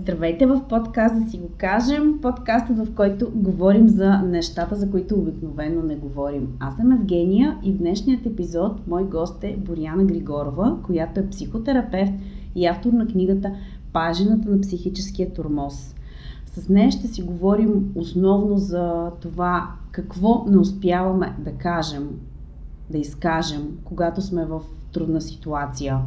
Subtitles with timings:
[0.00, 2.20] Здравейте в подкаст да си го кажем.
[2.22, 6.48] Подкастът, в който говорим за нещата, за които обикновено не говорим.
[6.60, 12.12] Аз съм Евгения и в днешният епизод мой гост е Боряна Григорова, която е психотерапевт
[12.54, 13.52] и автор на книгата
[13.92, 15.94] Пажената на психическия тормоз.
[16.46, 22.08] С нея ще си говорим основно за това какво не успяваме да кажем,
[22.90, 24.60] да изкажем, когато сме в
[24.92, 25.98] трудна ситуация.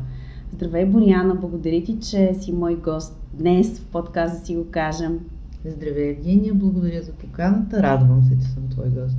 [0.56, 5.20] Здравей, Боряна, благодаря ти, че си мой гост днес в подкаст да си го кажем.
[5.66, 7.84] Здравей, Евгения, благодаря за поканата.
[7.84, 9.18] Радвам се, че съм твой гост.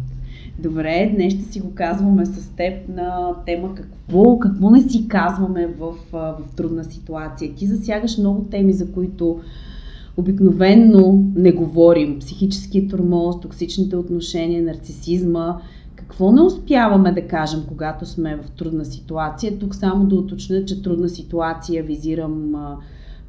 [0.59, 5.67] Добре, днес ще си го казваме с теб на тема какво, какво не си казваме
[5.67, 7.55] в, в трудна ситуация.
[7.55, 9.41] Ти засягаш много теми, за които
[10.17, 12.19] обикновенно не говорим.
[12.19, 15.61] Психическия тормоз, токсичните отношения, нарцисизма.
[16.09, 19.59] Какво не успяваме да кажем, когато сме в трудна ситуация?
[19.59, 22.55] Тук само да уточня, че трудна ситуация визирам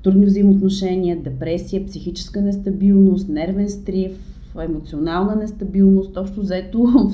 [0.03, 7.11] трудни взаимоотношения, депресия, психическа нестабилност, нервен стрив, емоционална нестабилност, общо взето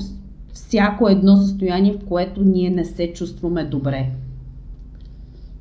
[0.52, 4.10] всяко едно състояние, в което ние не се чувстваме добре.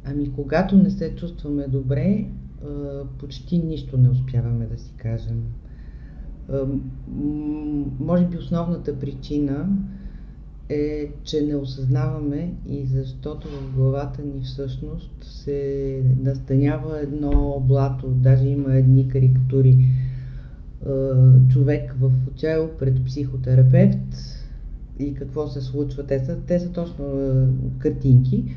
[0.05, 2.25] Ами, когато не се чувстваме добре,
[3.19, 5.43] почти нищо не успяваме да си кажем.
[7.99, 9.69] Може би основната причина
[10.69, 18.47] е, че не осъзнаваме и защото в главата ни всъщност се настанява едно блато, даже
[18.47, 19.85] има едни карикатури.
[21.49, 24.15] Човек в отчаяло пред психотерапевт
[24.99, 26.05] и какво се случва.
[26.05, 27.05] Те са, те са точно
[27.79, 28.55] картинки.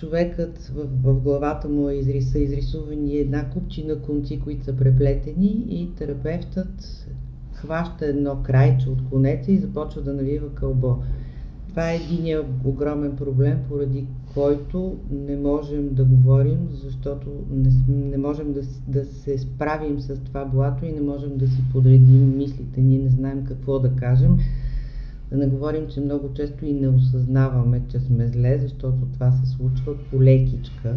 [0.00, 5.64] Човекът в, в главата му е изрис, са изрисувани една купчина конци, които са преплетени
[5.68, 7.06] и терапевтът
[7.52, 10.96] хваща едно крайче от конеца и започва да навива кълбо.
[11.68, 18.52] Това е един огромен проблем, поради който не можем да говорим, защото не, не можем
[18.52, 22.80] да, да се справим с това блато и не можем да си подредим мислите.
[22.80, 24.38] Ние не знаем какво да кажем.
[25.30, 29.50] Да не говорим, че много често и не осъзнаваме, че сме зле, защото това се
[29.50, 30.94] случва по лекичка.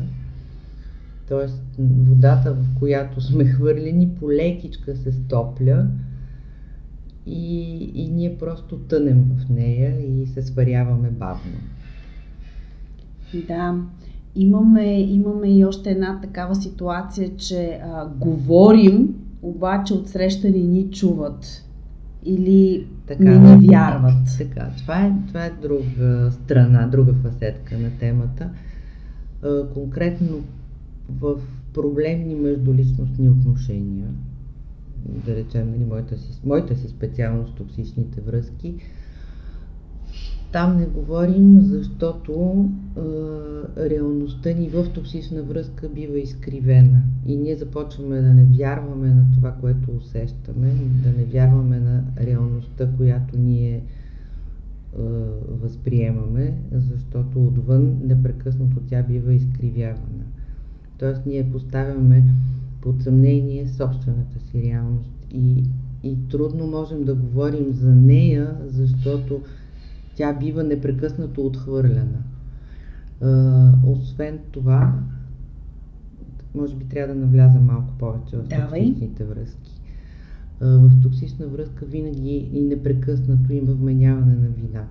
[1.28, 5.88] Тоест водата, в която сме хвърлени, по лекичка се стопля
[7.26, 11.58] и, и ние просто тънем в нея и се сваряваме бавно.
[13.48, 13.76] Да,
[14.36, 21.64] имаме, имаме и още една такава ситуация, че а, говорим, обаче отсреща не ни чуват
[22.26, 24.38] или така, не ни вярват.
[24.38, 28.50] Така, това е, това е друга страна, друга фасетка на темата.
[29.74, 30.44] Конкретно
[31.10, 31.36] в
[31.74, 34.08] проблемни междуличностни отношения,
[35.26, 38.76] да речем, нали, моята, си, моята си специалност, токсичните връзки,
[40.54, 42.66] там не говорим, защото
[42.98, 43.02] а,
[43.90, 47.02] реалността ни в токсична връзка бива изкривена.
[47.26, 52.90] И ние започваме да не вярваме на това, което усещаме, да не вярваме на реалността,
[52.98, 55.02] която ние а,
[55.62, 60.24] възприемаме, защото отвън непрекъснато тя бива изкривявана.
[61.00, 62.24] Тоест ние поставяме
[62.82, 65.64] под съмнение собствената си реалност и,
[66.04, 69.42] и трудно можем да говорим за нея, защото
[70.16, 72.24] тя бива непрекъснато отхвърляна.
[73.22, 74.94] А, освен това,
[76.56, 79.82] може би трябва да навляза малко повече в токсичните връзки.
[80.62, 84.84] А, в токсична връзка винаги и непрекъснато има вменяване на вина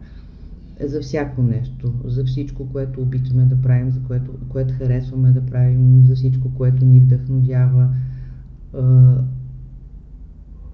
[0.81, 6.05] за всяко нещо, за всичко, което обичаме да правим, за което, което харесваме да правим,
[6.07, 7.89] за всичко, което ни вдъхновява.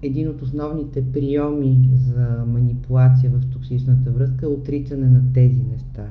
[0.01, 6.07] Един от основните приеми за манипулация в токсичната връзка е отричане на тези неща,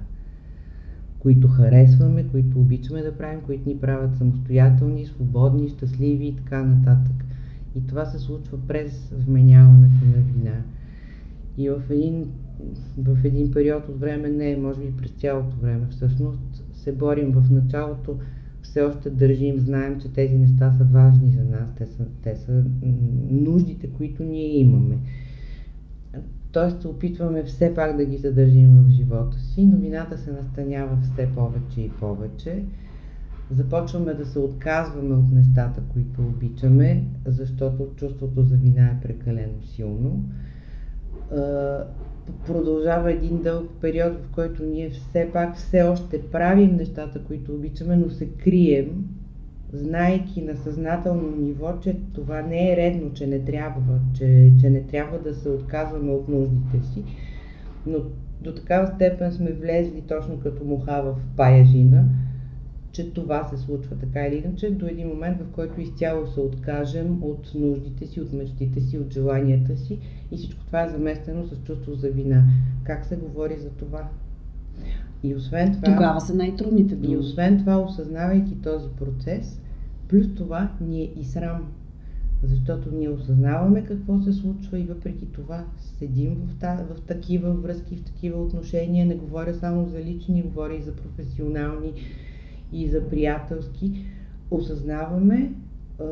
[1.19, 7.25] които харесваме, които обичаме да правим, които ни правят самостоятелни, свободни, щастливи и така нататък.
[7.76, 10.62] И това се случва през вменяването на вина.
[11.59, 12.26] И в един
[12.99, 17.50] в един период от време, не, може би през цялото време всъщност, се борим в
[17.50, 18.16] началото,
[18.69, 22.65] все още държим, знаем, че тези неща са важни за нас, те са, те са
[23.31, 24.99] нуждите, които ние имаме.
[26.53, 31.29] Тоест опитваме все пак да ги задържим в живота си, но вината се настанява все
[31.35, 32.65] повече и повече.
[33.50, 40.25] Започваме да се отказваме от нещата, които обичаме, защото чувството за вина е прекалено силно
[42.46, 47.96] продължава един дълъг период, в който ние все пак все още правим нещата, които обичаме,
[47.96, 49.04] но се крием,
[49.72, 54.82] знайки на съзнателно ниво, че това не е редно, че не трябва, че, че не
[54.82, 57.04] трябва да се отказваме от нуждите си.
[57.86, 57.98] Но
[58.40, 62.04] до такава степен сме влезли точно като муха в паяжина,
[62.93, 67.19] че това се случва така или иначе, до един момент, в който изцяло се откажем
[67.23, 69.99] от нуждите си, от мечтите си, от желанията си
[70.31, 72.44] и всичко това е заместено с чувство за вина.
[72.85, 74.08] Как се говори за това?
[75.23, 75.94] И освен това...
[75.94, 77.14] Тогава са най-трудните думи.
[77.14, 79.61] И освен това, осъзнавайки този процес,
[80.08, 81.73] плюс това ни е и срам.
[82.43, 87.96] Защото ние осъзнаваме какво се случва и въпреки това седим в, та, в такива връзки,
[87.96, 89.06] в такива отношения.
[89.06, 91.93] Не говоря само за лични, говоря и за професионални
[92.73, 94.05] и за приятелски.
[94.50, 95.53] Осъзнаваме
[96.00, 96.05] а,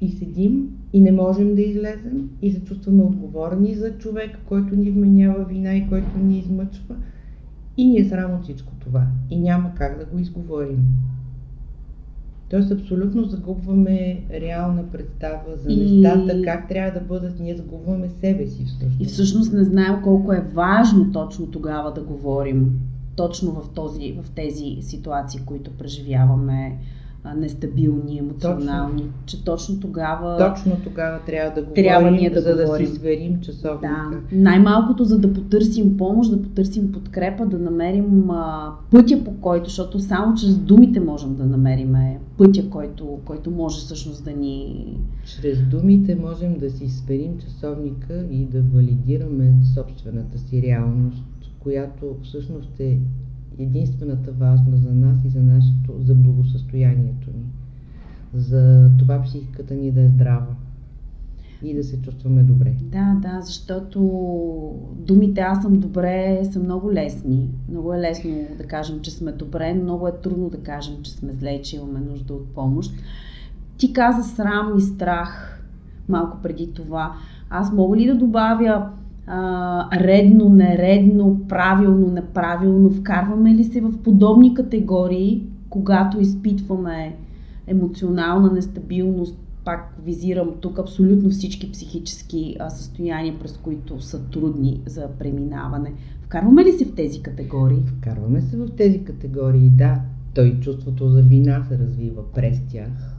[0.00, 4.90] и седим и не можем да излезем и се чувстваме отговорни за човек, който ни
[4.90, 6.96] вменява вина и който ни измъчва.
[7.76, 9.06] И ни е срам от всичко това.
[9.30, 10.84] И няма как да го изговорим.
[12.50, 16.42] Тоест абсолютно загубваме реална представа за нещата, и...
[16.42, 19.00] как трябва да бъдат, ние загубваме себе си всъщност.
[19.00, 22.80] И всъщност не знаем колко е важно точно тогава да говорим,
[23.20, 26.78] точно в, този, в тези ситуации, които преживяваме
[27.36, 29.12] нестабилни, емоционални, точно.
[29.26, 30.38] че точно тогава...
[30.38, 32.86] Точно тогава трябва да говорим, трябва ние да за говорим.
[32.86, 34.10] да си сверим часовника.
[34.12, 39.68] Да, най-малкото за да потърсим помощ, да потърсим подкрепа, да намерим а, пътя по който,
[39.68, 41.96] защото само чрез думите можем да намерим
[42.38, 44.86] пътя, който, който може всъщност да ни...
[45.24, 51.24] Чрез думите можем да си сверим часовника и да валидираме собствената си реалност,
[51.60, 52.98] която всъщност е
[53.58, 57.44] единствената важна за нас и за нашето, за благосъстоянието ни.
[58.34, 60.54] За това психиката ни да е здрава
[61.62, 62.74] и да се чувстваме добре.
[62.82, 64.00] Да, да, защото
[64.96, 67.48] думите аз съм добре са много лесни.
[67.68, 71.32] Много е лесно да кажем, че сме добре, много е трудно да кажем, че сме
[71.32, 72.92] зле, че имаме нужда от помощ.
[73.76, 75.62] Ти каза срам и страх
[76.08, 77.14] малко преди това.
[77.50, 78.90] Аз мога ли да добавя
[79.92, 87.16] редно, нередно, правилно, неправилно, вкарваме ли се в подобни категории, когато изпитваме
[87.66, 95.92] емоционална нестабилност, пак визирам тук абсолютно всички психически състояния, през които са трудни за преминаване.
[96.22, 97.82] Вкарваме ли се в тези категории?
[97.86, 100.00] Вкарваме се в тези категории, да.
[100.34, 103.16] Той чувството за вина се развива през тях.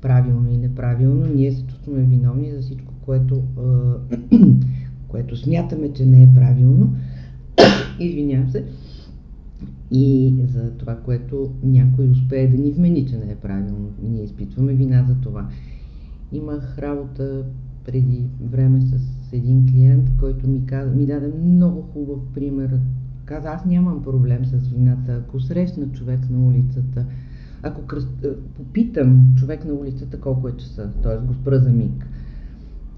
[0.00, 1.26] Правилно и неправилно.
[1.34, 3.42] Ние се чувстваме виновни за всичко, което
[5.08, 6.94] което смятаме, че не е правилно,
[8.00, 8.64] извинявам се,
[9.90, 13.90] и за това, което някой успее да ни вмени, че не е правилно.
[14.02, 15.48] Ние изпитваме вина за това.
[16.32, 17.44] Имах работа
[17.84, 22.80] преди време с един клиент, който ми, каза, ми даде много хубав пример.
[23.24, 25.12] Каза, аз нямам проблем с вината.
[25.12, 27.04] Ако срещна човек на улицата,
[27.62, 28.26] ако кръст...
[28.56, 31.26] попитам човек на улицата колко е часа, т.е.
[31.26, 32.06] го спра за миг,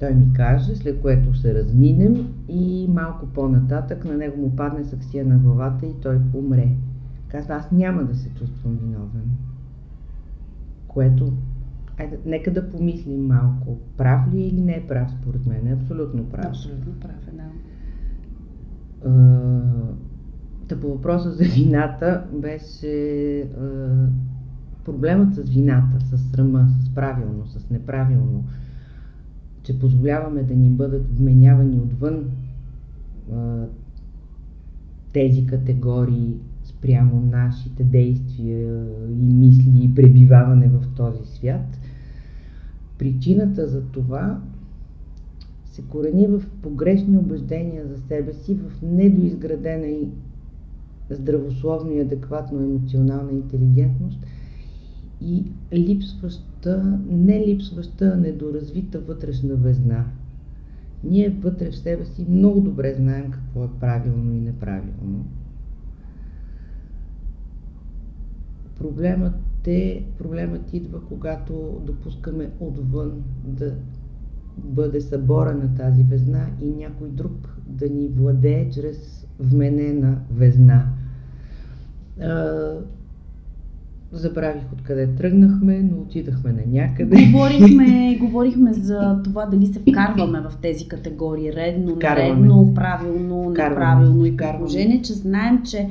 [0.00, 5.24] той ми каже, след което се разминем и малко по-нататък на него му падне саксия
[5.24, 6.68] на главата и той умре.
[7.28, 9.30] Казва, аз няма да се чувствам виновен.
[10.88, 11.32] Което,
[11.98, 13.78] айде, нека да помислим малко.
[13.96, 15.66] Прав ли е или не е прав според мен?
[15.66, 16.46] Е абсолютно прав.
[16.46, 17.50] Абсолютно прав е, да.
[20.68, 23.44] Та по въпроса за вината беше
[24.84, 28.44] проблемът с вината, с срама, с правилно, с неправилно
[29.62, 32.30] че позволяваме да ни бъдат вменявани отвън
[33.32, 33.64] а,
[35.12, 36.34] тези категории
[36.64, 41.78] спрямо нашите действия и мисли и пребиваване в този свят.
[42.98, 44.40] Причината за това
[45.64, 50.08] се корени в погрешни убеждения за себе си, в недоизградена и
[51.10, 54.18] здравословно и адекватно емоционална интелигентност–
[55.20, 60.04] и липсваща, не липсваща, недоразвита вътрешна везна.
[61.04, 65.26] Ние вътре в себе си много добре знаем какво е правилно и неправилно.
[68.78, 73.74] Проблемът е, проблемът идва, когато допускаме отвън да
[74.56, 80.86] бъде събора на тази везна и някой друг да ни владее чрез вменена везна
[84.12, 87.26] Забравих откъде тръгнахме, но отидахме на някъде.
[87.26, 94.36] Говорихме, говорихме за това дали се вкарваме в тези категории редно, нередно, правилно, неправилно и
[94.36, 95.88] положение, че знаем, че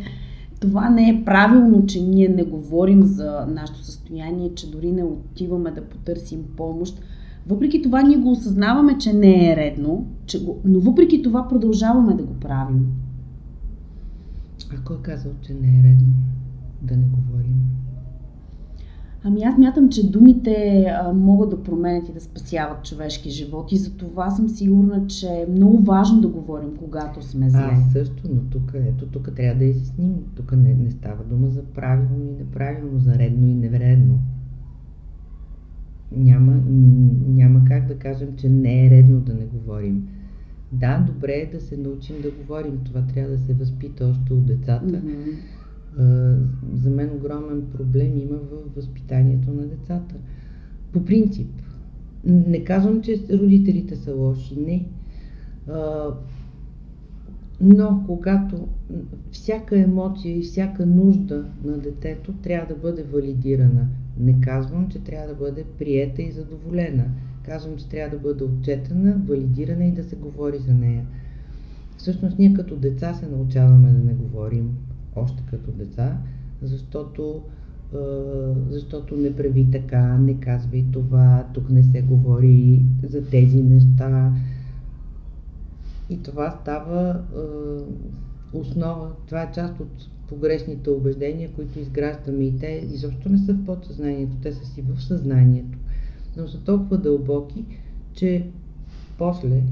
[0.59, 5.71] това не е правилно, че ние не говорим за нашето състояние, че дори не отиваме
[5.71, 7.01] да потърсим помощ.
[7.47, 12.13] Въпреки това ние го осъзнаваме, че не е редно, че го, но въпреки това продължаваме
[12.13, 12.87] да го правим.
[14.73, 16.13] А кой е казал, че не е редно
[16.81, 17.55] да не говорим?
[19.23, 23.77] Ами аз мятам, че думите а, могат да променят и да спасяват човешки живот и
[23.77, 27.69] за това съм сигурна, че е много важно да говорим, когато сме зле.
[27.71, 30.15] Аз също, но тук, ето, тук трябва да изясним.
[30.35, 34.19] Тук не, не става дума за правилно и неправилно, за редно и невредно.
[36.11, 36.53] Няма,
[37.27, 40.07] няма как да кажем, че не е редно да не говорим.
[40.71, 42.79] Да, добре е да се научим да говорим.
[42.85, 45.01] Това трябва да се възпита още от децата.
[45.01, 45.58] Mm-hmm
[46.73, 50.15] за мен огромен проблем има в възпитанието на децата.
[50.91, 51.49] По принцип.
[52.25, 54.85] Не казвам, че родителите са лоши, не.
[57.61, 58.67] Но когато
[59.31, 63.87] всяка емоция и всяка нужда на детето трябва да бъде валидирана,
[64.19, 67.05] не казвам, че трябва да бъде приета и задоволена.
[67.45, 71.05] Казвам, че трябва да бъде отчетена, валидирана и да се говори за нея.
[71.97, 74.77] Всъщност ние като деца се научаваме да не говорим
[75.19, 76.17] още като деца,
[76.61, 77.41] защото,
[78.69, 84.33] защото не прави така, не казвай това, тук не се говори за тези неща.
[86.09, 87.21] И това става
[88.53, 93.65] основа, това е част от погрешните убеждения, които изграждаме и те изобщо не са в
[93.65, 95.77] подсъзнанието, те са си в съзнанието.
[96.37, 97.65] Но са толкова дълбоки,
[98.13, 98.47] че
[99.17, 99.63] после,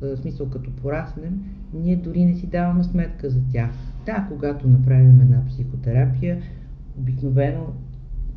[0.00, 3.70] в смисъл като пораснем, ние дори не си даваме сметка за тях.
[4.08, 6.38] Да, когато направим една психотерапия,
[6.98, 7.66] обикновено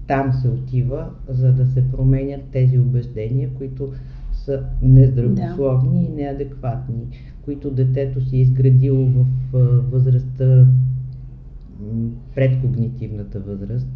[0.08, 3.94] там се отива, за да се променят тези убеждения, които
[4.34, 6.12] са нездравословни да.
[6.12, 7.08] и неадекватни,
[7.42, 9.26] които детето си е изградило в
[9.92, 10.66] възрастта,
[12.36, 13.88] предкогнитивната възраст,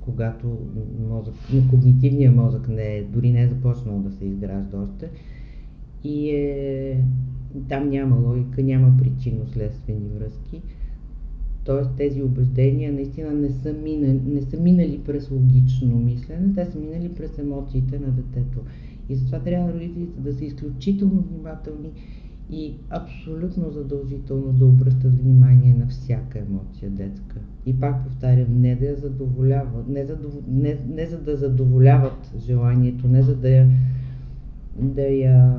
[0.00, 0.58] когато
[1.08, 1.34] мозък,
[1.70, 5.10] когнитивният мозък не е, дори не е започнал да се изгражда още.
[6.04, 7.04] И е,
[7.68, 10.62] там няма логика, няма причинно-следствени връзки.
[11.64, 16.78] Тоест тези убеждения наистина не са, минали, не са минали през логично мислене, те са
[16.78, 18.60] минали през емоциите на детето.
[19.08, 21.90] И затова трябва родителите да са изключително внимателни
[22.50, 27.36] и абсолютно задължително да обръщат внимание на всяка емоция детска.
[27.66, 30.34] И пак повтарям, не да я задоволяват, не, задов...
[30.48, 33.70] не, не за да задоволяват желанието, не за да я,
[34.78, 35.56] да я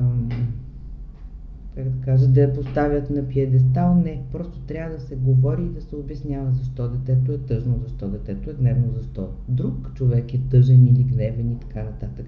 [1.76, 3.94] как да кажа, да я поставят на пиедестал.
[3.94, 8.08] Не, просто трябва да се говори и да се обяснява защо детето е тъжно, защо
[8.08, 12.26] детето е гневно, защо друг човек е тъжен или гневен и така нататък.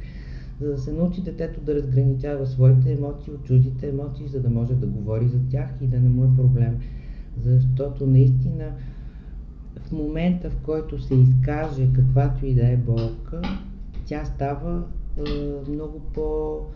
[0.61, 4.75] За да се научи детето да разграничава своите емоции от чуждите емоции, за да може
[4.75, 6.79] да говори за тях и да не му е проблем.
[7.43, 8.73] Защото наистина
[9.83, 13.43] в момента, в който се изкаже каквато и да е болка,
[14.07, 14.83] тя става
[15.17, 16.67] е, много по-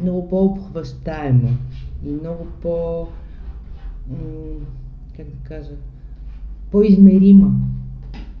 [0.00, 1.48] много по-обхващаема
[2.04, 3.06] и много по,
[5.16, 5.76] как да кажа,
[6.70, 7.52] по-измерима.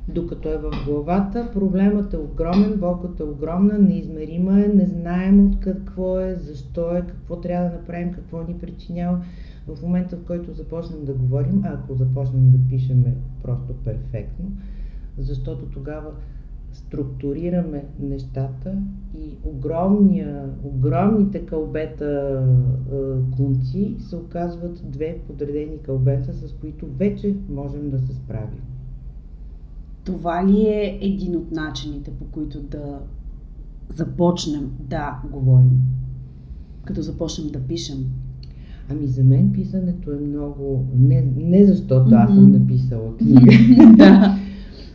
[0.08, 5.60] Докато е в главата, проблемът е огромен, болката е огромна, неизмерима е, не знаем от
[5.60, 9.24] какво е, защо е, какво трябва да направим, какво ни причинява.
[9.66, 14.52] В момента, в който започнем да говорим, ако започнем да пишеме просто перфектно,
[15.18, 16.10] защото тогава
[16.72, 18.78] структурираме нещата
[19.18, 22.42] и огромния, огромните кълбета
[23.36, 28.62] конци се оказват две подредени кълбета, с които вече можем да се справим.
[30.04, 32.98] Това ли е един от начините, по които да
[33.94, 35.80] започнем да говорим?
[36.84, 37.98] Като започнем да пишем?
[38.90, 40.86] Ами за мен писането е много...
[40.98, 42.24] Не, не защото mm-hmm.
[42.24, 43.52] аз съм написала книга.
[43.96, 44.38] да.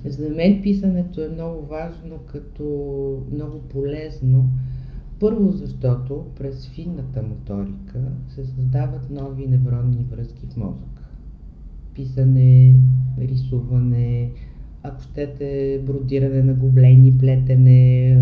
[0.09, 2.63] За мен писането е много важно, като
[3.31, 4.49] много полезно.
[5.19, 11.03] Първо, защото през финната моторика се създават нови невронни връзки в мозъка.
[11.95, 12.75] Писане,
[13.19, 14.31] рисуване,
[14.83, 18.17] ако щете, бродиране на гоблени, плетене,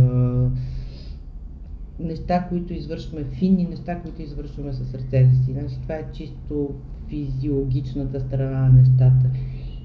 [1.99, 5.51] неща, които извършваме, финни неща, които извършваме с ръцете си.
[5.51, 6.69] Значи, това е чисто
[7.09, 9.29] физиологичната страна на нещата.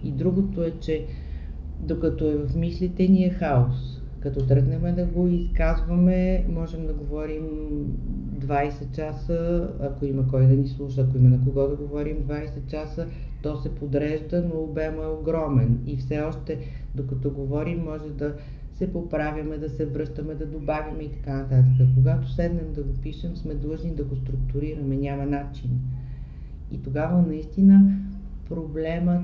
[0.04, 1.06] И другото е, че
[1.82, 4.00] докато е в мислите ни е хаос.
[4.20, 7.44] Като тръгнем да го изказваме, можем да говорим
[8.38, 12.66] 20 часа, ако има кой да ни слуша, ако има на кого да говорим 20
[12.66, 13.06] часа,
[13.42, 15.78] то се подрежда, но обема е огромен.
[15.86, 16.58] И все още,
[16.94, 18.34] докато говорим, може да
[18.74, 21.88] се поправяме, да се връщаме, да добавяме и така нататък.
[21.94, 25.70] Когато седнем да го пишем, сме длъжни да го структурираме, няма начин.
[26.72, 27.98] И тогава наистина
[28.48, 29.22] проблемът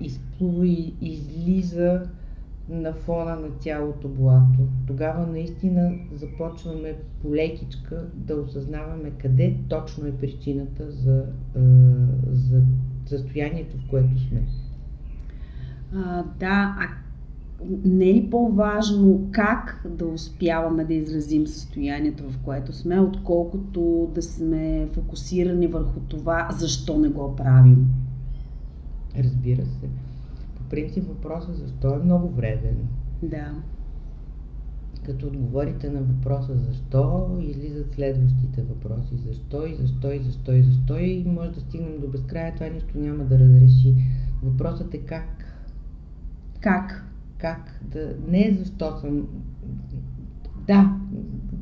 [0.00, 2.02] изплува и излиза
[2.68, 4.58] на фона на цялото блато.
[4.86, 11.24] Тогава наистина започваме полекичка да осъзнаваме къде точно е причината за,
[12.32, 12.62] за
[13.06, 14.42] състоянието, в което сме.
[15.94, 16.88] А, да, а
[17.84, 24.22] не е ли по-важно как да успяваме да изразим състоянието, в което сме, отколкото да
[24.22, 27.86] сме фокусирани върху това, защо не го правим?
[29.18, 29.88] Разбира се.
[30.56, 32.76] По принцип въпросът защо е много вреден.
[33.22, 33.54] Да.
[35.06, 39.16] Като отговорите на въпроса защо, излизат следващите въпроси.
[39.26, 42.98] Защо и защо и защо и защо и може да стигнем до безкрая, това нищо
[42.98, 43.94] няма да разреши.
[44.42, 45.44] Въпросът е как.
[46.60, 47.04] Как?
[47.38, 48.14] Как да...
[48.28, 49.28] Не защо съм...
[50.66, 50.96] Да,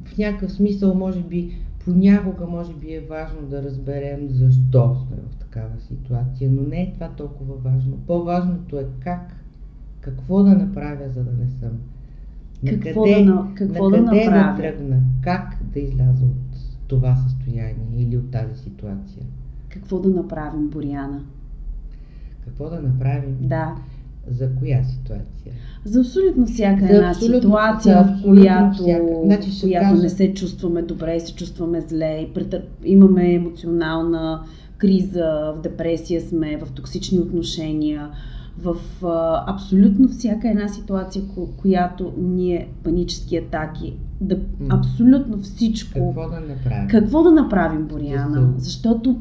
[0.04, 5.36] в някакъв смисъл, може би, понякога може би е важно да разберем защо сме в
[5.36, 7.96] такава ситуация, но не е това толкова важно.
[8.06, 9.36] По-важното е как,
[10.00, 11.70] какво да направя, за да не съм.
[12.66, 14.54] Какво, да, какво да направя?
[14.54, 16.56] да тръгна, как да изляза от
[16.88, 19.22] това състояние или от тази ситуация.
[19.68, 21.24] Какво да направим, Боряна?
[22.44, 23.36] Какво да направим?
[23.40, 23.76] Да.
[24.28, 25.52] За коя ситуация?
[25.84, 28.82] За абсолютно всяка една абсолютно, ситуация, за в която,
[29.24, 30.02] значи, в която кажа...
[30.02, 32.62] не се чувстваме добре, се чувстваме зле, и претър...
[32.84, 34.42] имаме емоционална
[34.78, 38.08] криза, в депресия сме, в токсични отношения,
[38.58, 45.98] в а, абсолютно всяка една ситуация, ко, която ние панически атаки, да, абсолютно всичко.
[45.98, 46.88] Какво да направим?
[46.88, 48.54] Какво да направим, Бориана?
[48.56, 49.20] Защото,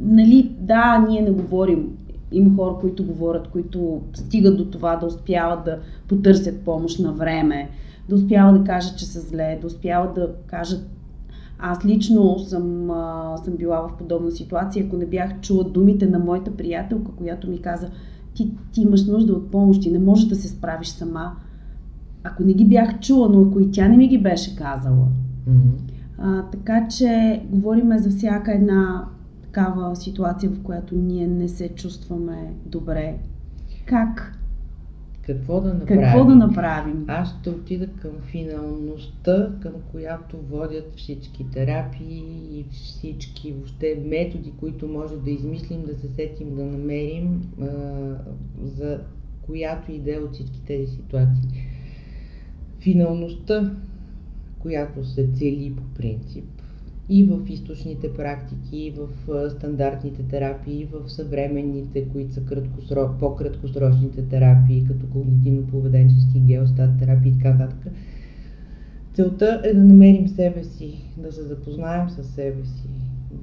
[0.00, 1.88] нали, да, ние не говорим.
[2.36, 7.70] Има хора, които говорят, които стигат до това да успяват да потърсят помощ на време,
[8.08, 10.90] да успяват да кажат, че са зле, да успяват да кажат
[11.58, 16.18] аз лично съм, а, съм била в подобна ситуация, ако не бях чула думите на
[16.18, 17.90] моята приятелка, която ми каза,
[18.34, 21.32] ти, ти имаш нужда от помощ, ти не можеш да се справиш сама.
[22.24, 25.08] Ако не ги бях чула, но ако и тя не ми ги беше казала.
[25.48, 25.92] Mm-hmm.
[26.18, 29.04] А, така че говориме за всяка една
[29.54, 33.16] такава ситуация, в която ние не се чувстваме добре.
[33.86, 34.38] Как
[35.22, 36.02] какво да направим?
[36.02, 37.04] Какво да направим?
[37.08, 44.88] Аз ще отида към финалността, към която водят всички терапии и всички въобще методи, които
[44.88, 47.66] може да измислим, да се сетим, да намерим а,
[48.64, 49.00] за
[49.42, 51.48] която идея от всички тези ситуации.
[52.80, 53.72] Финалността,
[54.58, 56.53] която се цели по принцип,
[57.08, 59.08] и в източните практики, и в
[59.50, 63.14] стандартните терапии, и в съвременните, които са краткосро...
[63.20, 67.92] по-краткосрочните терапии, като когнитивно-поведенчески, геостат терапии и така нататък.
[69.14, 72.88] Целта е да намерим себе си, да се запознаем с себе си,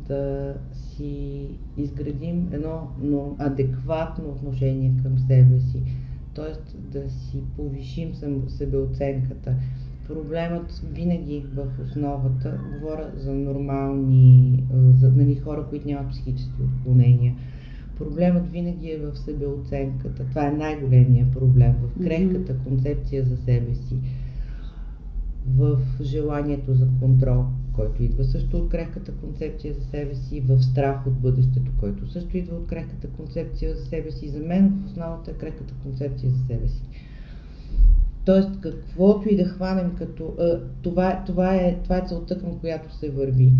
[0.07, 1.47] да си
[1.77, 5.81] изградим едно но адекватно отношение към себе си,
[6.35, 6.77] т.е.
[6.77, 8.11] да си повишим
[8.47, 9.55] себеоценката,
[10.13, 14.63] проблемът винаги в основата, говоря за нормални,
[14.99, 17.35] за нали, хора, които нямат психически отклонения,
[17.97, 20.25] проблемът винаги е в себеоценката.
[20.29, 23.95] Това е най-големия проблем, в крехката концепция за себе си,
[25.57, 31.07] в желанието за контрол, който идва също от крехката концепция за себе си, в страх
[31.07, 34.29] от бъдещето, който също идва от крехката концепция за себе си.
[34.29, 36.81] За мен в основата е крехката концепция за себе си.
[38.31, 40.33] Тоест, каквото и да хванем като...
[40.81, 43.53] Това, това, е, това е целта, към която се върви.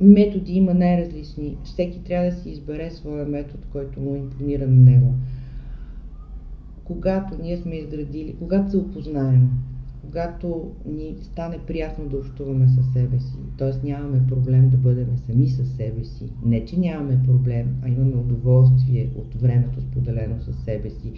[0.00, 1.56] Методи има най-различни.
[1.64, 5.14] Всеки трябва да си избере своя метод, който му импонира на него.
[6.84, 9.50] Когато ние сме изградили, когато се опознаем,
[10.04, 13.86] когато ни стане приятно да общуваме със себе си, т.е.
[13.86, 19.10] нямаме проблем да бъдем сами със себе си, не че нямаме проблем, а имаме удоволствие
[19.16, 21.12] от времето споделено със себе си,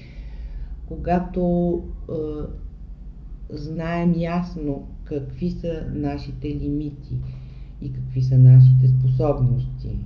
[0.91, 2.13] когато е,
[3.51, 7.19] знаем ясно какви са нашите лимити
[7.83, 9.99] и какви са нашите способности,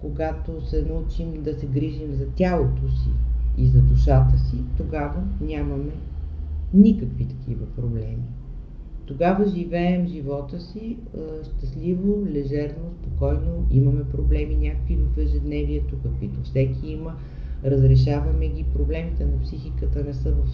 [0.00, 3.10] когато се научим да се грижим за тялото си
[3.58, 5.92] и за душата си, тогава нямаме
[6.74, 8.24] никакви такива проблеми.
[9.06, 16.88] Тогава живеем живота си е, щастливо, лежерно, спокойно, имаме проблеми някакви в ежедневието, каквито всеки
[16.88, 17.14] има,
[17.64, 18.64] разрешаваме ги.
[18.64, 20.46] Проблемите на психиката не са в,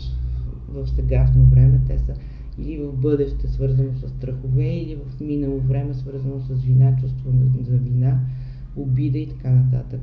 [0.68, 2.14] в сегашно време, те са
[2.58, 7.76] или в бъдеще, свързано с страхове, или в минало време, свързано с вина, чувство за
[7.76, 8.20] вина,
[8.76, 10.00] обида и така нататък.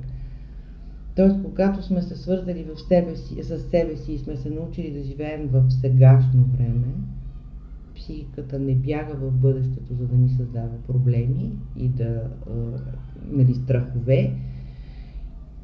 [1.16, 4.92] Тоест, когато сме се свързали в себе си, с себе си и сме се научили
[4.92, 6.88] да живеем в сегашно време,
[7.96, 12.30] психиката не бяга в бъдещето, за да ни създава проблеми и да,
[13.32, 14.36] нали, страхове,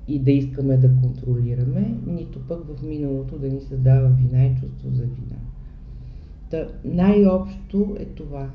[0.08, 4.90] и да искаме да контролираме, нито пък в миналото да ни създава вина и чувство
[4.90, 5.40] за вина.
[6.52, 8.50] Та, най-общо е това.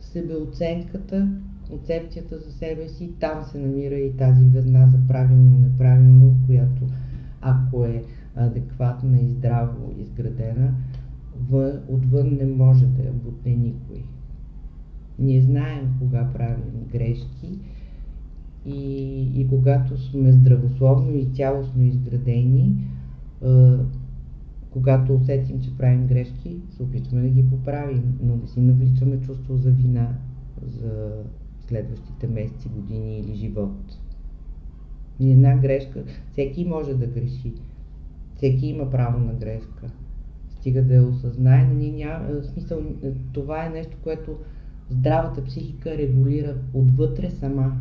[0.00, 1.28] Себеоценката,
[1.68, 6.82] концепцията за себе си, там се намира и тази ведна за правилно, неправилно, която
[7.40, 8.04] ако е
[8.36, 10.74] адекватна и здраво изградена,
[11.88, 14.02] отвън не може да я бутне никой.
[15.18, 17.58] Ние знаем кога правим грешки
[18.66, 22.76] и, и когато сме здравословно и цялостно изградени,
[24.70, 29.56] когато усетим, че правим грешки, се опитваме да ги поправим, но не си навличаме чувство
[29.56, 30.08] за вина
[30.62, 31.12] за
[31.66, 33.98] следващите месеци, години или живот.
[35.20, 37.52] И една грешка, всеки може да греши.
[38.34, 39.90] Всеки има право на грешка.
[40.50, 42.78] Стига да я осъзнае, но ние няма, смисъл,
[43.32, 44.36] това е нещо, което
[44.90, 47.76] здравата психика регулира отвътре сама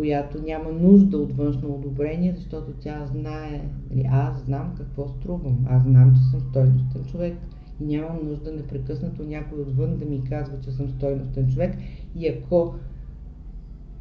[0.00, 5.82] която няма нужда от външно одобрение, защото тя знае, нали, аз знам какво струвам, аз
[5.82, 7.36] знам, че съм стойностен човек
[7.80, 11.74] и нямам нужда непрекъснато някой отвън да ми казва, че съм стойностен човек.
[12.16, 12.74] И ако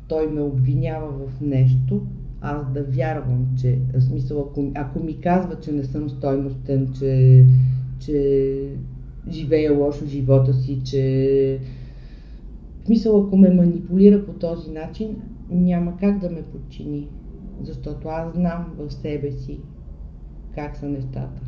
[0.07, 2.01] той ме обвинява в нещо,
[2.41, 7.45] аз да вярвам, че, в смисъл, ако, ако ми казва, че не съм стойностен, че,
[7.99, 8.69] че
[9.29, 11.59] живея лошо живота си, че
[12.81, 15.15] в смисъл, ако ме манипулира по този начин,
[15.49, 17.07] няма как да ме подчини,
[17.61, 19.59] защото аз знам в себе си
[20.55, 21.41] как са нещата.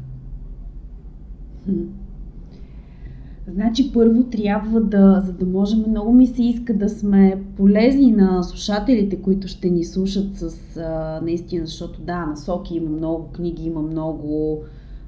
[3.47, 8.43] Значи първо трябва да, за да можем, много ми се иска да сме полезни на
[8.43, 13.81] слушателите, които ще ни слушат с а, наистина, защото да, насоки има много, книги има
[13.81, 14.59] много,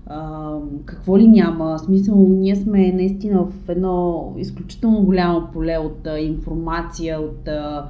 [0.05, 0.51] а,
[0.85, 1.79] какво ли няма.
[1.79, 7.89] Смисъл, ние сме наистина в едно изключително голямо поле от а, информация, от а,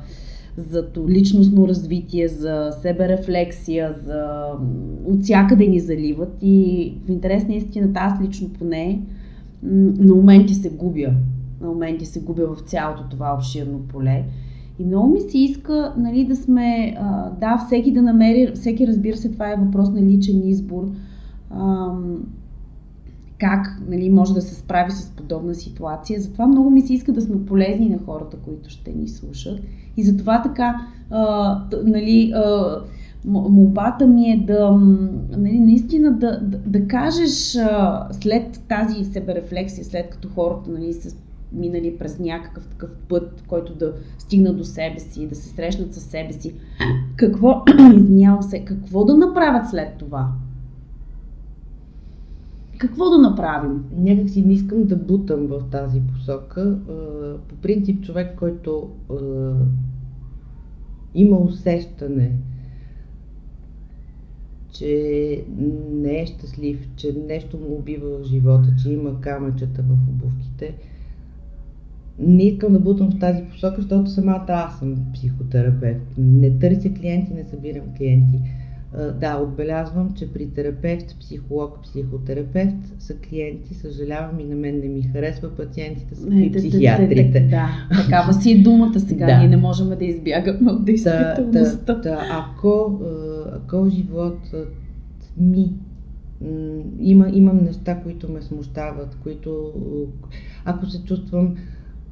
[0.58, 4.46] за личностно развитие, за себе рефлексия, за...
[5.06, 9.02] от всякъде ни заливат и в интерес на истината аз лично поне
[9.63, 11.13] на моменти се губя.
[11.62, 14.24] На моменти се губя в цялото това обширно поле.
[14.80, 16.98] И много ми се иска нали, да сме,
[17.39, 20.92] да, всеки да намери, всеки разбира се, това е въпрос на личен избор,
[23.39, 26.22] как нали, може да се справи с подобна ситуация.
[26.22, 29.60] Затова много ми се иска да сме полезни на хората, които ще ни слушат.
[29.98, 32.78] И затова така, а, нали, а,
[33.26, 34.72] молбата ми е да,
[35.38, 41.15] нали, наистина да, да, да кажеш а, след тази себерефлексия, след като хората нали, са
[41.54, 46.04] минали през някакъв такъв път, който да стигна до себе си, да се срещнат със
[46.04, 46.54] себе си,
[47.15, 47.63] какво,
[47.96, 50.28] извинявам се, какво да направят след това?
[52.84, 53.84] Какво да направим?
[53.98, 56.80] Някак си не искам да бутам в тази посока.
[57.48, 58.89] По принцип човек, който
[61.15, 62.32] има усещане,
[64.72, 65.43] че
[65.91, 70.76] не е щастлив, че нещо му убива в живота, че има камъчета в обувките,
[72.19, 76.08] не искам да бутам в тази посока, защото самата аз съм психотерапевт.
[76.17, 78.39] Не търся клиенти, не събирам клиенти
[79.19, 83.73] да, отбелязвам, че при терапевт, психолог, психотерапевт са клиенти.
[83.73, 85.49] Съжалявам и на мен не ми харесва.
[85.49, 87.39] Пациентите са при психиатрите.
[87.39, 87.69] Да,
[88.03, 89.25] такава си е думата сега.
[89.25, 89.38] Да.
[89.38, 91.93] Ние не можем да избягаме от действителността.
[91.93, 92.99] Да, да, ако,
[93.56, 94.69] ако животът
[95.38, 95.73] ми
[96.99, 99.73] има, имам неща, които ме смущават, които
[100.65, 101.56] ако се чувствам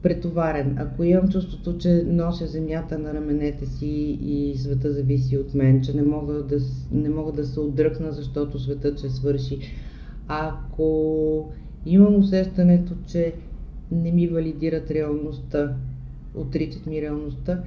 [0.04, 0.76] претоварен.
[0.80, 5.96] Ако имам чувството, че нося земята на раменете си и света зависи от мен, че
[5.96, 6.58] не мога да,
[6.92, 9.60] не мога да се отдръкна, защото светът ще свърши.
[10.28, 11.50] Ако
[11.86, 13.34] имам усещането, че
[13.92, 15.76] не ми валидират реалността,
[16.36, 17.64] отричат ми реалността,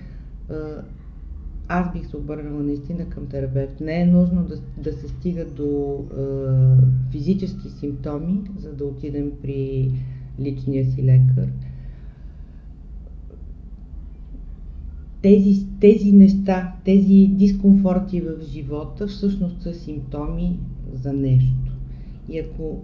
[1.68, 3.80] аз бих се обърнала наистина към терапевт.
[3.80, 6.22] Не е нужно да, да се стига до е,
[7.10, 9.90] физически симптоми, за да отидем при
[10.40, 11.48] личния си лекар.
[15.24, 20.58] Тези, тези неща, тези дискомфорти в живота всъщност са симптоми
[20.92, 21.72] за нещо.
[22.28, 22.82] И ако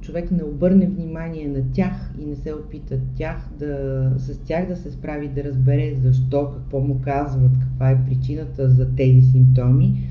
[0.00, 4.76] човек не обърне внимание на тях и не се опита тях да, с тях да
[4.76, 10.08] се справи, да разбере защо, какво му казват, каква е причината за тези симптоми,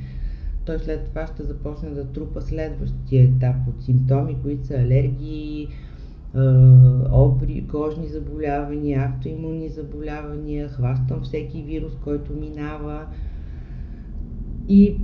[0.66, 5.68] той след това ще започне да трупа следващия етап от симптоми, които са алергии,
[7.12, 13.06] обри, кожни заболявания, автоимунни заболявания, хващам всеки вирус, който минава
[14.70, 14.96] и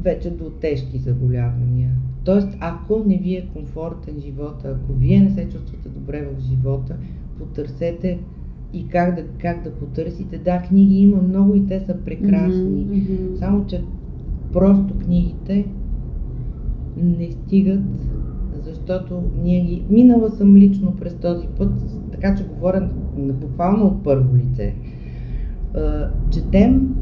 [0.00, 1.90] вече до тежки заболявания.
[2.24, 6.96] Тоест, ако не ви е комфортен живота, ако вие не се чувствате добре в живота,
[7.38, 8.18] потърсете
[8.72, 10.38] и как да, как да потърсите.
[10.38, 12.86] Да, книги има много и те са прекрасни.
[12.86, 13.38] Mm-hmm.
[13.38, 13.84] Само, че
[14.52, 15.66] просто книгите
[16.96, 18.11] не стигат
[18.86, 19.82] защото ние ги...
[19.90, 21.70] Минала съм лично през този път,
[22.12, 24.74] така че говоря буквално от първо лице.
[26.30, 26.94] Четем,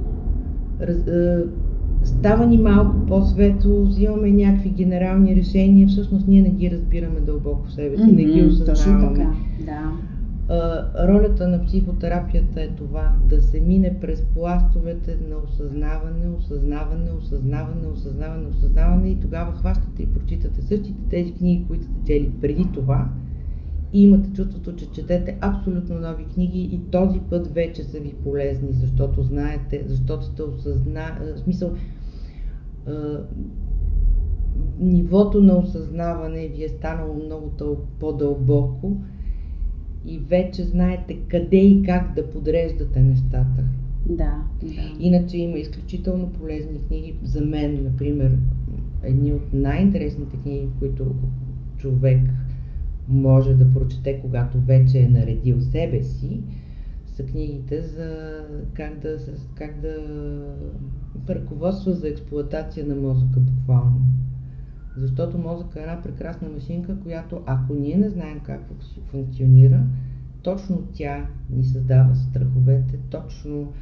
[0.80, 0.96] раз,
[2.02, 7.72] става ни малко по-светло, взимаме някакви генерални решения, всъщност ние не ги разбираме дълбоко в
[7.72, 9.08] себе си, mm-hmm, не ги осъзнаваме.
[9.08, 9.30] Точно така,
[9.64, 9.92] да.
[11.08, 18.48] Ролята на психотерапията е това, да се мине през пластовете на осъзнаване, осъзнаване, осъзнаване, осъзнаване,
[18.48, 23.08] осъзнаване и тогава хващате и прочитате същите тези книги, които сте чели преди това
[23.92, 28.72] и имате чувството, че четете абсолютно нови книги и този път вече са ви полезни,
[28.72, 31.18] защото знаете, защото сте осъзна...
[31.36, 31.72] Смисъл,
[34.78, 37.52] нивото на осъзнаване ви е станало много
[38.00, 38.96] по-дълбоко
[40.06, 43.64] и вече знаете къде и как да подреждате нещата.
[44.06, 44.68] Да, да.
[45.00, 47.14] Иначе има изключително полезни книги.
[47.22, 48.36] За мен, например,
[49.02, 51.14] едни от най-интересните книги, които
[51.78, 52.20] човек
[53.08, 56.40] може да прочете, когато вече е наредил себе си,
[57.06, 58.40] са книгите за
[58.74, 59.16] как да,
[59.54, 59.96] как да
[61.28, 64.00] ръководства за експлуатация на мозъка буквално.
[65.00, 68.60] Защото мозъка е една прекрасна машинка, която ако ние не знаем как
[69.10, 69.82] функционира,
[70.42, 73.72] точно тя ни създава страховете, точно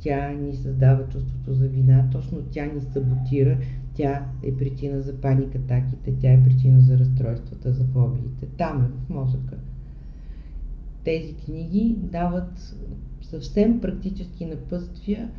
[0.00, 3.58] тя ни създава чувството за вина, точно тя ни саботира,
[3.94, 8.46] тя е причина за паникатаките, тя е причина за разстройствата, за фобиите.
[8.58, 9.56] Там е, в мозъка.
[11.04, 12.76] Тези книги дават
[13.22, 15.30] съвсем практически напътствия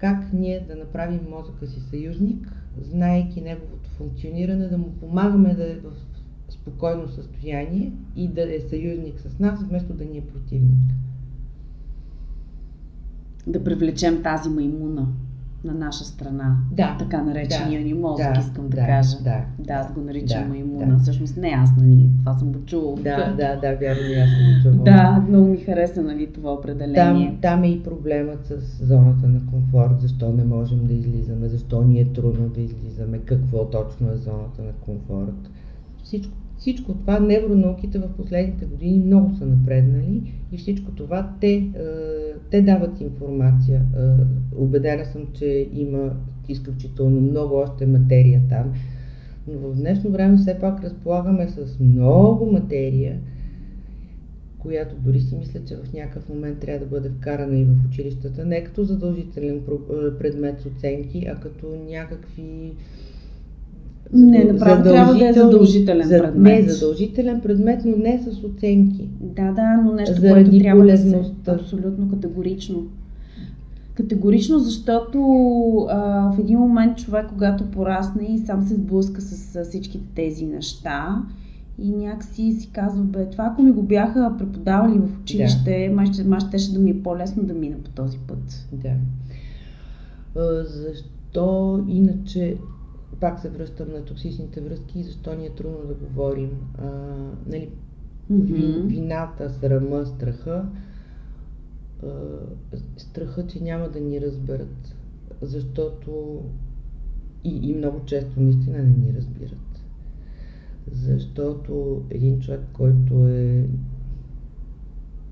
[0.00, 5.74] как ние да направим мозъка си съюзник, знаеки неговото функциониране, да му помагаме да е
[5.74, 5.90] в
[6.48, 10.94] спокойно състояние и да е съюзник с нас, вместо да ни е противник.
[13.46, 15.08] Да привлечем тази маймуна
[15.64, 16.56] на наша страна.
[16.72, 16.96] Да.
[16.98, 19.16] Така наречения да, ни мозък, да, искам да, да кажа.
[19.24, 20.86] Да, да, аз го наричам да, маймуна.
[20.86, 20.98] Да.
[20.98, 22.08] Всъщност не аз, нали?
[22.20, 22.96] Това съм го чувала.
[22.96, 24.84] Да, да, да, вярно, аз съм го чувала.
[24.84, 27.26] Да, много ми хареса, нали, това определение.
[27.26, 31.82] Там, там е и проблемът с зоната на комфорт, защо не можем да излизаме, защо
[31.82, 35.50] ни е трудно да излизаме, какво точно е зоната на комфорт.
[36.02, 41.70] Всичко всичко това невронауките в последните години много са напреднали и всичко това те, е,
[42.50, 43.82] те дават информация.
[44.56, 46.10] Обедена съм, че има
[46.48, 48.72] изключително много още материя там,
[49.48, 53.18] но в днешно време все пак разполагаме с много материя,
[54.58, 58.44] която дори си мисля, че в някакъв момент трябва да бъде вкарана и в училищата,
[58.44, 59.60] не като задължителен
[60.18, 62.72] предмет с оценки, а като някакви
[64.12, 66.64] не, направо трябва да е задължителен за, предмет.
[66.64, 69.08] Не задължителен предмет, но не с оценки.
[69.20, 71.22] Да, да, но нещо, Заради което трябва да се...
[71.46, 72.86] Абсолютно категорично.
[73.94, 75.18] Категорично, защото
[75.90, 80.46] а, в един момент човек, когато порасне и сам се сблъска с, с всичките тези
[80.46, 81.22] неща,
[81.82, 85.94] и някакси си казва, бе, това ако ми го бяха преподавали в училище, да.
[85.94, 88.68] май, ще, май ще да ми е по-лесно да мина по този път.
[88.72, 88.92] Да.
[90.36, 92.56] А, защо иначе
[93.20, 96.50] пак се връщам на токсичните връзки и защо ни е трудно да говорим.
[96.78, 96.90] А,
[97.46, 97.70] нали,
[98.32, 98.86] mm-hmm.
[98.86, 100.68] Вината, срама, страха.
[102.02, 102.08] А,
[102.96, 104.96] страха, че няма да ни разберат,
[105.42, 106.40] защото
[107.44, 109.82] и, и много често наистина не ни разбират.
[110.92, 113.66] Защото един човек, който е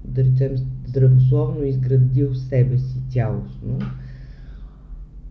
[0.05, 3.79] да речем здравословно изградил себе си цялостно,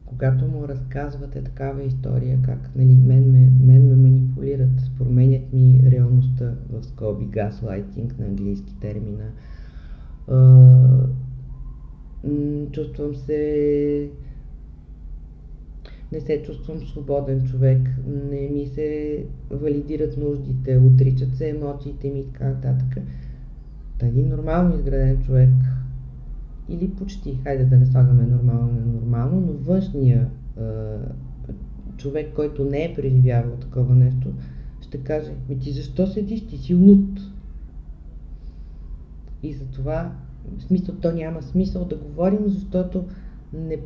[0.08, 6.54] когато му разказвате такава история, как нали, мен, ме, мен ме манипулират, променят ми реалността
[6.70, 9.26] в скоби, газлайтинг на английски термина,
[12.72, 14.10] чувствам се
[16.12, 17.90] не се чувствам свободен човек,
[18.32, 23.04] не ми се валидират нуждите, отричат се емоциите ми и така нататък.
[24.00, 25.50] Та един нормално изграден човек
[26.70, 30.62] или почти, хайде да не слагаме нормално на нормално, но външния е,
[31.98, 34.34] човек, който не е преживявал такова нещо,
[34.82, 37.20] ще каже, ми ти защо седиш, ти си луд.
[39.44, 40.12] И за това,
[40.58, 43.06] в смисъл, то няма смисъл да говорим, защото
[43.54, 43.78] не,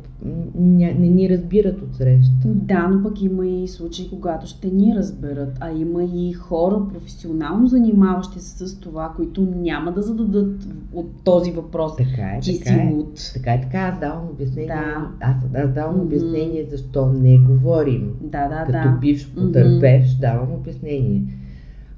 [0.54, 2.32] не, не ни разбират от среща.
[2.44, 7.66] Да, но пък има и случаи, когато ще ни разберат, а има и хора професионално
[7.66, 11.96] занимаващи се с това, които няма да зададат от този въпрос.
[11.96, 12.92] Така е, Ти така си е.
[12.94, 13.30] луд.
[13.34, 13.78] Така е, така.
[13.78, 14.66] Аз давам обяснение.
[14.66, 15.08] Да.
[15.20, 16.04] Аз, аз давам Мгм.
[16.06, 18.10] обяснение защо не говорим.
[18.20, 18.98] Да, да, Като да.
[19.00, 21.22] бивш потърпевш, давам обяснение.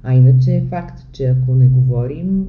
[0.03, 2.47] А иначе е факт, че ако не говорим,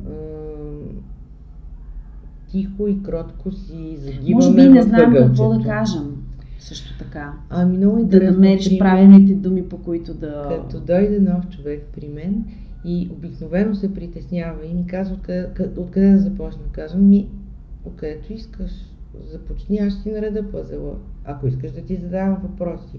[2.56, 6.16] тихо и кротко си загиваме Може би не в знаем какво да кажем.
[6.58, 7.32] Също така.
[7.50, 8.34] Ами много Да интересно.
[8.34, 10.46] намериш при мен, правилните думи, по които да...
[10.48, 12.44] Като дойде нов човек при мен
[12.84, 16.62] и обикновено се притеснява и ми казва откъде, къ- откъде да започна.
[16.72, 17.28] Казвам ми,
[17.84, 18.70] откъдето искаш.
[19.32, 20.94] започни, аз си нареда пъзела.
[21.24, 22.98] Ако искаш да ти задавам въпроси.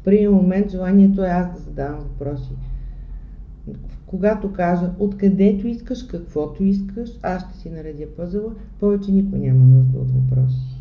[0.00, 2.50] В първия момент желанието е аз да задавам въпроси.
[4.06, 9.98] Когато кажа откъдето искаш, каквото искаш, аз ще си наредя пъзела, повече никой няма нужда
[9.98, 10.78] от въпроси.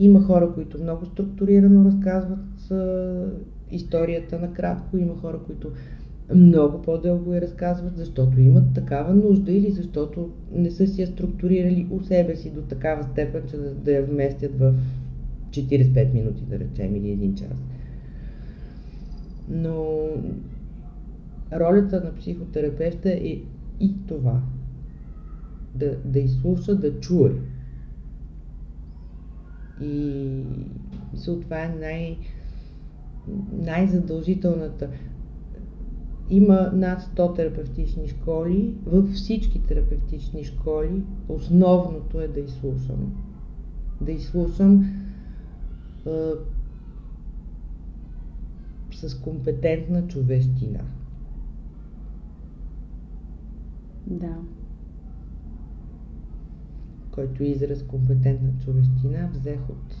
[0.00, 2.72] Има хора, които много структурирано разказват
[3.70, 5.70] историята накратко, има хора, които
[6.34, 11.86] много по-дълго я разказват, защото имат такава нужда или защото не са си я структурирали
[11.90, 14.74] у себе си до такава степен, че да, да я вместят в
[15.50, 17.56] 45 минути, да речем, или един час.
[19.48, 19.98] Но
[21.52, 23.40] ролята на психотерапевта е
[23.80, 24.42] и това.
[25.74, 27.32] Да, да изслуша, да чуе.
[29.80, 30.42] И
[31.12, 32.18] мисля, това е най-
[33.52, 34.90] най-задължителната.
[36.30, 38.74] Има над 100 терапевтични школи.
[38.86, 43.14] Във всички терапевтични школи основното е да изслушам.
[44.00, 44.84] Да изслушам
[46.06, 46.10] е,
[48.92, 50.80] с компетентна човещина.
[54.10, 54.36] Да.
[57.10, 59.94] Който израз компетентна човещина взех от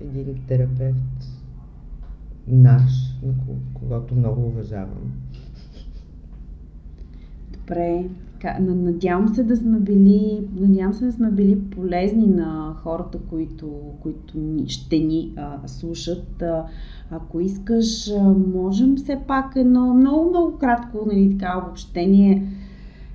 [0.00, 1.34] един терапевт
[2.48, 3.34] наш, на
[3.74, 5.12] когато много уважавам.
[7.52, 8.04] Добре.
[8.60, 14.34] Надявам се да сме били, надявам се да сме били полезни на хората, които, които
[14.66, 16.42] ще ни а, слушат.
[16.42, 16.66] А,
[17.10, 18.22] ако искаш, а,
[18.54, 22.46] можем все пак едно много, много кратко нали, така, обобщение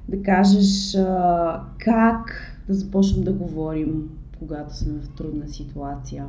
[0.10, 6.26] да кажеш а, как да започнем да говорим, когато сме в трудна ситуация.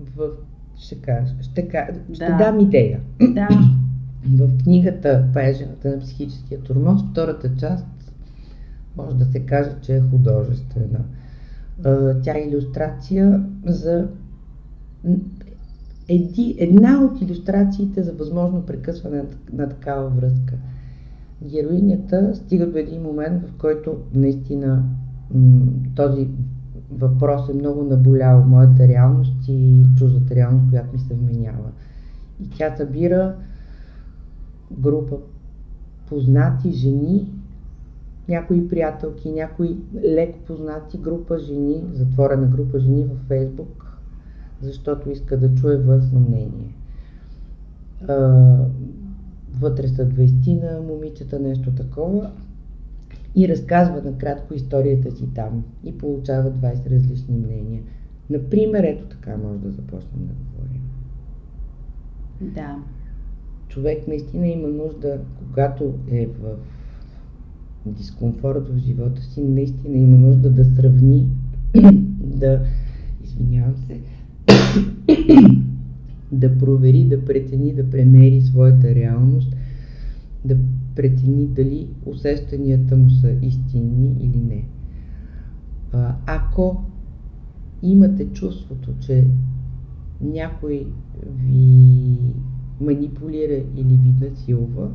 [0.00, 0.30] В
[0.76, 2.36] ще кажа, ще, кажа, ще да.
[2.36, 3.00] дам идея.
[3.20, 3.48] Да.
[4.24, 7.86] В книгата Паежената на психическия турмоз, втората част,
[8.96, 11.04] може да се каже, че е художествена.
[12.22, 14.08] Тя е иллюстрация за
[16.08, 20.54] еди, една от иллюстрациите за възможно прекъсване на такава връзка.
[21.44, 24.84] Героинята стига до един момент, в който наистина
[25.96, 26.28] този
[26.90, 31.70] въпрос е много наболял моята реалност и чуждата реалност, която ми се вменява.
[32.42, 33.34] И тя събира
[34.80, 35.16] група
[36.08, 37.32] познати жени,
[38.28, 43.98] някои приятелки, някои леко познати група жени, затворена група жени във Фейсбук,
[44.62, 46.74] защото иска да чуе външно мнение.
[49.60, 52.30] Вътре са 20 на момичета, нещо такова
[53.36, 57.82] и разказва накратко историята си там и получава 20 различни мнения.
[58.30, 60.82] Например, ето така може да започнем да говорим.
[62.40, 62.76] Да.
[63.68, 66.56] Човек наистина има нужда, когато е в
[67.86, 71.28] дискомфорт в живота си, наистина има нужда да сравни,
[72.20, 72.60] да,
[73.24, 74.00] извинявам се,
[76.32, 79.56] да провери, да прецени, да премери своята реалност,
[80.44, 80.56] да
[80.96, 84.64] прецени дали усещанията му са истинни или не.
[86.26, 86.82] Ако
[87.82, 89.26] имате чувството, че
[90.20, 90.86] някой
[91.46, 92.18] ви
[92.80, 94.90] манипулира или ви насилва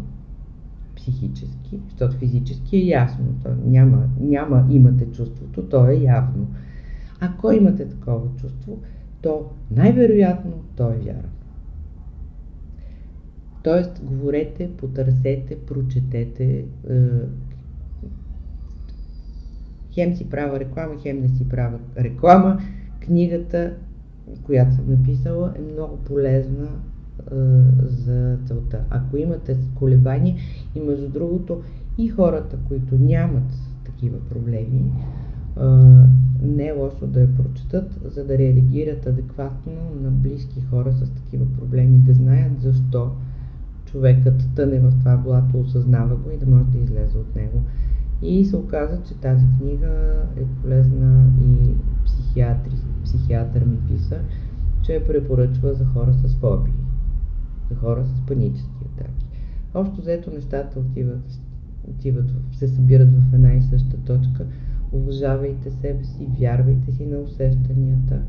[0.95, 6.47] психически, защото физически е ясно, то няма, няма имате чувството, то е явно.
[7.19, 8.79] Ако имате такова чувство,
[9.23, 11.29] то най-вероятно то е вярно.
[13.63, 16.65] Тоест, говорете, потърсете, прочетете.
[16.89, 16.95] Е,
[19.91, 22.59] хем си правя реклама, хем не си правя реклама.
[22.99, 23.73] Книгата,
[24.43, 27.35] която съм написала, е много полезна е,
[27.85, 28.79] за целта.
[28.89, 30.35] Ако имате колебания
[30.75, 31.61] и между другото
[31.97, 33.53] и хората, които нямат
[33.85, 34.91] такива проблеми,
[35.57, 35.63] е,
[36.43, 41.45] не е лошо да я прочетат, за да реагират адекватно на близки хора с такива
[41.59, 43.11] проблеми, да знаят защо
[43.85, 47.61] човекът тъне в това блато, осъзнава го и да може да излезе от него.
[48.21, 49.91] И се оказа, че тази книга
[50.37, 51.75] е полезна и
[52.05, 54.19] психиатри, психиатър ми писа,
[54.81, 56.73] че я препоръчва за хора с фобии,
[57.69, 59.25] за хора с панически атаки.
[59.73, 61.39] Общо взето нещата отиват,
[61.89, 64.45] отиват, се събират в една и съща точка.
[64.93, 68.21] Уважавайте себе си, вярвайте си на усещанията.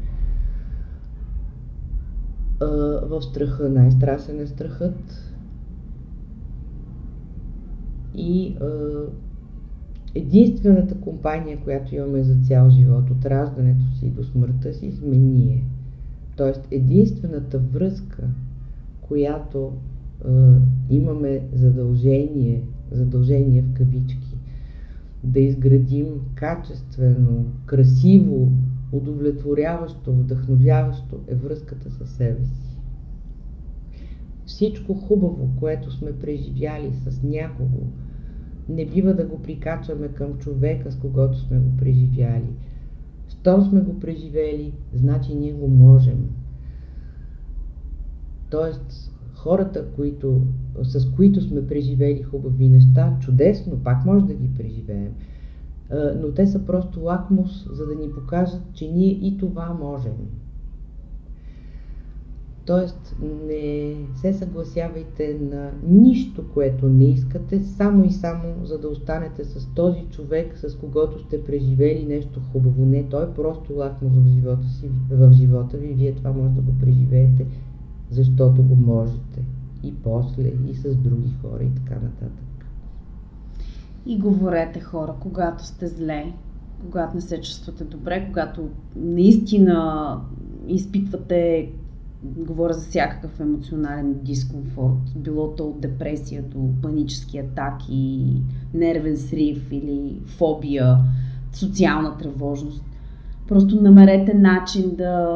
[3.09, 5.35] В страха най-страшен е страхът
[8.15, 8.57] и
[10.15, 15.65] единствената компания, която имаме за цял живот, от раждането си до смъртта си, сме ние.
[16.37, 18.23] Тоест, единствената връзка,
[19.01, 19.73] която
[20.91, 24.24] имаме задължение, задължение в кавички,
[25.25, 28.53] да изградим качествено, красиво,
[28.93, 32.79] удовлетворяващо, вдъхновяващо е връзката със себе си.
[34.47, 37.87] Всичко хубаво, което сме преживяли с някого,
[38.69, 42.51] не бива да го прикачваме към човека, с когото сме го преживяли.
[43.29, 46.29] Щом сме го преживели, значи ние го можем.
[48.51, 50.41] Тоест, хората, които,
[50.83, 55.13] с които сме преживели хубави неща, чудесно, пак може да ги преживеем.
[56.21, 60.13] Но те са просто лакмус, за да ни покажат, че ние и това можем.
[62.67, 63.17] Тоест,
[63.47, 69.75] не се съгласявайте на нищо, което не искате, само и само за да останете с
[69.75, 72.87] този човек, с когото сте преживели нещо хубаво.
[72.87, 75.95] Не, той е просто лакмус в живота, си, в живота ви.
[75.95, 77.47] Вие това може да го преживеете,
[78.11, 79.45] защото го можете.
[79.83, 82.67] И после, и с други хора, и така нататък.
[84.07, 86.33] И говорете хора, когато сте зле,
[86.91, 90.21] когато не се чувствате добре, когато наистина
[90.69, 91.71] изпитвате
[92.25, 98.27] говоря за всякакъв емоционален дискомфорт, било то от депресия до панически атаки,
[98.75, 100.99] нервен срив или фобия,
[101.53, 102.85] социална тревожност.
[103.49, 105.29] Просто намерете начин да...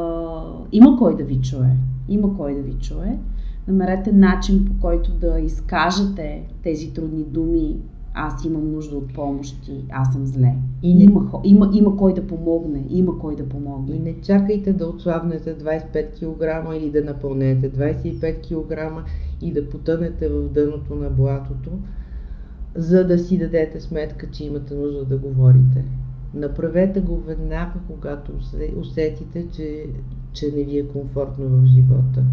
[0.72, 1.76] Има кой да ви чуе.
[2.08, 3.18] Има кой да ви чуе.
[3.68, 7.76] Намерете начин по който да изкажете тези трудни думи
[8.20, 10.54] аз имам нужда от помощ и аз съм зле.
[10.82, 11.04] И не...
[11.04, 13.96] има, има, има кой да помогне, има кой да помогне.
[13.96, 19.04] И не чакайте да отслабнете 25 кг или да напълнете 25 кг
[19.42, 21.70] и да потънете в дъното на блатото,
[22.74, 25.84] за да си дадете сметка, че имате нужда да говорите.
[26.34, 28.32] Направете го веднага, когато
[28.76, 29.86] усетите, че,
[30.32, 32.24] че не ви е комфортно в живота,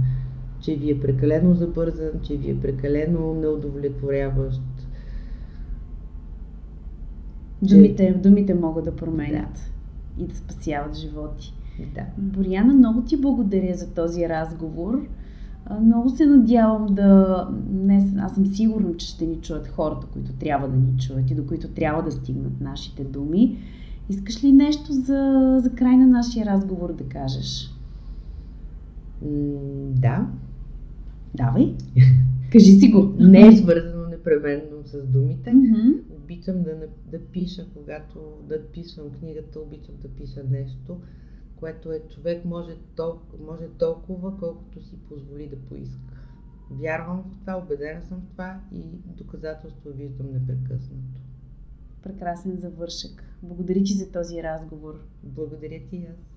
[0.61, 4.61] че ви е прекалено забързан, че ви е прекалено неудовлетворяващ,
[7.61, 9.71] Думите, думите могат да променят
[10.17, 10.23] да.
[10.23, 11.53] и да спасяват животи.
[11.95, 12.01] Да.
[12.17, 15.07] Боряна, много ти благодаря за този разговор.
[15.81, 17.47] Много се надявам да...
[17.71, 21.35] Не, аз съм сигурна, че ще ни чуят хората, които трябва да ни чуят и
[21.35, 23.57] до които трябва да стигнат нашите думи.
[24.09, 27.71] Искаш ли нещо за, за край на нашия разговор да кажеш?
[29.91, 30.27] да.
[31.35, 31.75] Давай.
[32.51, 33.13] Кажи си го.
[33.19, 35.53] Не е свързано непременно с думите.
[35.53, 35.95] Mm-hmm
[36.25, 41.01] обичам да, да пиша, когато да писвам книгата, обичам да пиша нещо,
[41.55, 45.99] което е човек може толкова, може толкова колкото си позволи да поиска.
[46.71, 51.21] Вярвам в това, убедена съм в това и доказателство виждам непрекъснато.
[52.05, 53.23] Прекрасен завършък.
[53.43, 54.99] Благодаря ти за този разговор.
[55.23, 56.34] Благодаря ти аз.